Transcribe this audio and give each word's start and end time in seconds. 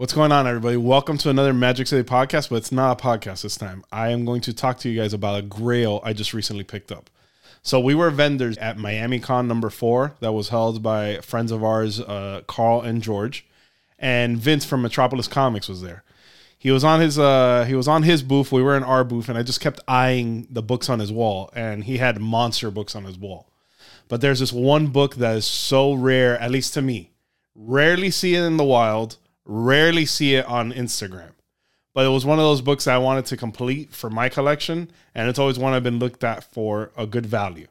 What's 0.00 0.14
going 0.14 0.32
on, 0.32 0.46
everybody? 0.46 0.78
Welcome 0.78 1.18
to 1.18 1.28
another 1.28 1.52
Magic 1.52 1.86
City 1.86 2.08
podcast, 2.08 2.48
but 2.48 2.56
it's 2.56 2.72
not 2.72 2.98
a 2.98 3.04
podcast 3.04 3.42
this 3.42 3.56
time. 3.56 3.84
I 3.92 4.08
am 4.08 4.24
going 4.24 4.40
to 4.40 4.54
talk 4.54 4.78
to 4.78 4.88
you 4.88 4.98
guys 4.98 5.12
about 5.12 5.38
a 5.38 5.42
grail 5.42 6.00
I 6.02 6.14
just 6.14 6.32
recently 6.32 6.64
picked 6.64 6.90
up. 6.90 7.10
So, 7.60 7.78
we 7.78 7.94
were 7.94 8.08
vendors 8.08 8.56
at 8.56 8.78
Miami 8.78 9.20
Con 9.20 9.46
number 9.46 9.68
four 9.68 10.14
that 10.20 10.32
was 10.32 10.48
held 10.48 10.82
by 10.82 11.18
friends 11.18 11.52
of 11.52 11.62
ours, 11.62 12.00
uh, 12.00 12.40
Carl 12.46 12.80
and 12.80 13.02
George, 13.02 13.46
and 13.98 14.38
Vince 14.38 14.64
from 14.64 14.80
Metropolis 14.80 15.28
Comics 15.28 15.68
was 15.68 15.82
there. 15.82 16.02
He 16.56 16.70
was 16.70 16.82
on 16.82 17.00
his 17.00 17.18
uh, 17.18 17.66
he 17.68 17.74
was 17.74 17.86
on 17.86 18.02
his 18.02 18.22
booth. 18.22 18.50
We 18.50 18.62
were 18.62 18.78
in 18.78 18.82
our 18.82 19.04
booth, 19.04 19.28
and 19.28 19.36
I 19.36 19.42
just 19.42 19.60
kept 19.60 19.80
eyeing 19.86 20.46
the 20.48 20.62
books 20.62 20.88
on 20.88 21.00
his 21.00 21.12
wall, 21.12 21.50
and 21.52 21.84
he 21.84 21.98
had 21.98 22.18
monster 22.22 22.70
books 22.70 22.96
on 22.96 23.04
his 23.04 23.18
wall. 23.18 23.50
But 24.08 24.22
there's 24.22 24.40
this 24.40 24.50
one 24.50 24.86
book 24.86 25.16
that 25.16 25.36
is 25.36 25.44
so 25.44 25.92
rare, 25.92 26.38
at 26.38 26.50
least 26.50 26.72
to 26.72 26.80
me. 26.80 27.10
Rarely 27.54 28.10
see 28.10 28.34
it 28.34 28.44
in 28.44 28.56
the 28.56 28.64
wild 28.64 29.18
Rarely 29.52 30.06
see 30.06 30.36
it 30.36 30.46
on 30.46 30.72
Instagram. 30.72 31.32
But 31.92 32.06
it 32.06 32.10
was 32.10 32.24
one 32.24 32.38
of 32.38 32.44
those 32.44 32.60
books 32.60 32.86
I 32.86 32.98
wanted 32.98 33.26
to 33.26 33.36
complete 33.36 33.92
for 33.92 34.08
my 34.08 34.28
collection, 34.28 34.92
and 35.12 35.28
it's 35.28 35.40
always 35.40 35.58
one 35.58 35.72
I've 35.72 35.82
been 35.82 35.98
looked 35.98 36.22
at 36.22 36.44
for 36.44 36.92
a 36.96 37.04
good 37.04 37.26
value. 37.26 37.66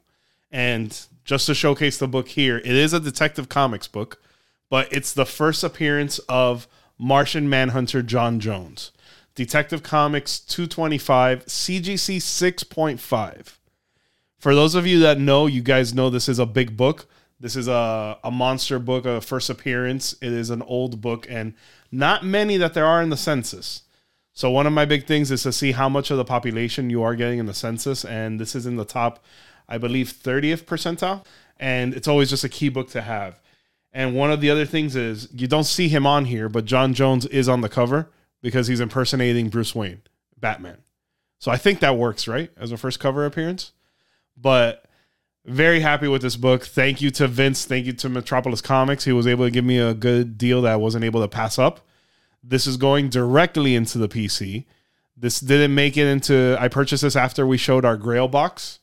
And 0.52 1.00
just 1.24 1.46
to 1.46 1.56
showcase 1.56 1.98
the 1.98 2.06
book 2.06 2.28
here, 2.28 2.58
it 2.58 2.66
is 2.66 2.92
a 2.92 3.00
Detective 3.00 3.48
Comics 3.48 3.88
book, 3.88 4.22
but 4.70 4.92
it's 4.92 5.14
the 5.14 5.26
first 5.26 5.64
appearance 5.64 6.20
of 6.28 6.68
Martian 6.98 7.50
Manhunter 7.50 8.02
John 8.04 8.42
Jones. 8.42 8.92
Detective 9.34 9.82
Comics 9.82 10.38
225, 10.42 11.46
CGC 11.46 12.18
6.5. 12.18 13.56
For 14.38 14.54
those 14.54 14.76
of 14.76 14.86
you 14.86 15.00
that 15.00 15.18
know, 15.18 15.48
you 15.48 15.62
guys 15.62 15.94
know 15.94 16.10
this 16.10 16.28
is 16.28 16.40
a 16.40 16.46
big 16.46 16.76
book. 16.76 17.08
This 17.40 17.56
is 17.56 17.68
a, 17.68 18.18
a 18.24 18.32
monster 18.32 18.80
book, 18.80 19.06
a 19.06 19.22
first 19.22 19.50
appearance. 19.50 20.14
It 20.22 20.34
is 20.34 20.50
an 20.50 20.62
old 20.64 21.02
book, 21.02 21.26
and 21.30 21.54
not 21.92 22.26
many 22.26 22.58
that 22.58 22.74
there 22.74 22.86
are 22.86 23.02
in 23.02 23.10
the 23.10 23.18
census. 23.18 23.84
So 24.34 24.50
one 24.50 24.68
of 24.68 24.74
my 24.74 24.86
big 24.86 25.06
things 25.06 25.32
is 25.32 25.44
to 25.44 25.52
see 25.52 25.72
how 25.72 25.90
much 25.90 26.12
of 26.12 26.18
the 26.18 26.26
population 26.26 26.90
you 26.90 27.02
are 27.02 27.16
getting 27.16 27.40
in 27.40 27.46
the 27.46 27.54
census, 27.54 28.04
and 28.06 28.40
this 28.40 28.56
is 28.56 28.66
in 28.66 28.76
the 28.76 28.86
top, 28.86 29.24
I 29.68 29.78
believe, 29.78 30.12
30th 30.12 30.64
percentile, 30.64 31.26
and 31.58 31.94
it's 31.94 32.08
always 32.08 32.30
just 32.30 32.44
a 32.44 32.50
key 32.50 32.70
book 32.70 32.90
to 32.92 33.02
have. 33.02 33.40
And 33.92 34.16
one 34.16 34.32
of 34.32 34.42
the 34.42 34.50
other 34.50 34.66
things 34.66 34.96
is 34.96 35.30
you 35.34 35.48
don't 35.48 35.64
see 35.64 35.88
him 35.88 36.06
on 36.06 36.26
here, 36.26 36.48
but 36.48 36.66
John 36.66 36.94
Jones 36.94 37.26
is 37.26 37.50
on 37.50 37.62
the 37.62 37.70
cover 37.70 38.10
because 38.42 38.68
he's 38.68 38.80
impersonating 38.80 39.50
Bruce 39.50 39.74
Wayne, 39.74 40.02
Batman. 40.40 40.78
So 41.40 41.52
I 41.52 41.58
think 41.58 41.80
that 41.80 41.98
works, 41.98 42.28
right? 42.28 42.52
As 42.58 42.72
a 42.72 42.78
first 42.78 43.00
cover 43.00 43.26
appearance. 43.26 43.72
But 44.38 44.86
very 45.50 45.80
happy 45.80 46.08
with 46.08 46.22
this 46.22 46.36
book. 46.36 46.64
Thank 46.64 47.02
you 47.02 47.12
to 47.12 47.28
Vince. 47.28 47.66
Thank 47.66 47.86
you 47.86 47.94
to 47.94 48.10
Metropolis 48.10 48.62
Comics. 48.62 49.04
He 49.04 49.12
was 49.12 49.28
able 49.28 49.46
to 49.46 49.52
give 49.52 49.66
me 49.66 49.80
a 49.80 49.94
good 49.94 50.38
deal 50.38 50.62
that 50.62 50.74
I 50.74 50.78
wasn't 50.78 51.04
able 51.04 51.22
to 51.22 51.28
pass 51.28 51.58
up. 51.60 51.82
This 52.44 52.66
is 52.68 52.78
going 52.78 53.10
directly 53.10 53.76
into 53.76 53.98
the 53.98 54.08
PC. 54.08 54.66
This 55.18 55.40
didn't 55.40 55.76
make 55.76 55.98
it 55.98 56.08
into. 56.08 56.56
I 56.60 56.70
purchased 56.70 57.04
this 57.04 57.16
after 57.16 57.46
we 57.46 57.58
showed 57.58 57.84
our 57.84 57.98
Grail 57.98 58.28
box, 58.28 58.80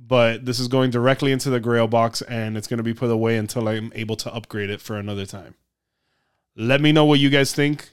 but 0.00 0.44
this 0.44 0.58
is 0.58 0.66
going 0.66 0.90
directly 0.90 1.30
into 1.30 1.50
the 1.50 1.60
Grail 1.60 1.86
box 1.86 2.22
and 2.22 2.56
it's 2.56 2.66
going 2.66 2.78
to 2.78 2.84
be 2.84 2.94
put 2.94 3.10
away 3.10 3.36
until 3.36 3.68
I'm 3.68 3.92
able 3.94 4.16
to 4.16 4.34
upgrade 4.34 4.70
it 4.70 4.80
for 4.80 4.96
another 4.96 5.26
time. 5.26 5.54
Let 6.56 6.80
me 6.80 6.90
know 6.90 7.04
what 7.04 7.20
you 7.20 7.30
guys 7.30 7.52
think. 7.52 7.90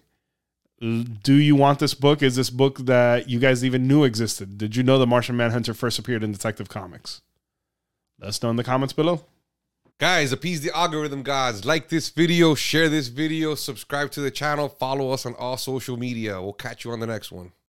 Do 0.80 1.34
you 1.34 1.56
want 1.56 1.80
this 1.80 1.94
book? 1.94 2.24
Is 2.24 2.36
this 2.36 2.50
book 2.50 2.80
that 2.80 3.30
you 3.30 3.40
guys 3.40 3.64
even 3.64 3.88
knew 3.88 4.04
existed? 4.04 4.58
Did 4.58 4.76
you 4.76 4.84
know 4.84 4.98
the 4.98 5.08
Martian 5.08 5.38
Manhunter 5.38 5.74
first 5.74 6.00
appeared 6.00 6.24
in 6.24 6.32
Detective 6.32 6.68
Comics? 6.68 7.22
Let 8.20 8.30
us 8.30 8.42
know 8.42 8.50
in 8.50 8.56
the 8.56 8.64
comments 8.64 8.94
below. 8.94 9.26
Guys, 9.98 10.32
appease 10.32 10.62
the 10.62 10.76
algorithm 10.76 11.24
gods. 11.24 11.66
Like 11.66 11.90
this 11.90 12.10
video, 12.10 12.56
share 12.56 12.90
this 12.90 13.08
video, 13.08 13.56
subscribe 13.56 14.12
to 14.12 14.22
the 14.22 14.32
channel, 14.32 14.68
follow 14.68 15.12
us 15.12 15.26
on 15.26 15.36
all 15.36 15.58
social 15.58 15.98
media. 15.98 16.42
We'll 16.42 16.54
catch 16.54 16.84
you 16.84 16.92
on 16.92 17.00
the 17.00 17.08
next 17.08 17.32
one. 17.32 17.54